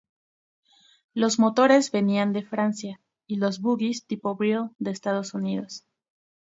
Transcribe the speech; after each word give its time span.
Los 1.13 1.37
motores 1.37 1.91
venían 1.91 2.33
de 2.33 2.41
Francia 2.41 2.99
y 3.27 3.35
los 3.35 3.61
"bogies" 3.61 4.07
tipo 4.07 4.33
Brill 4.35 4.71
de 4.79 4.89
Estados 4.89 5.35
Unidos. 5.35 5.85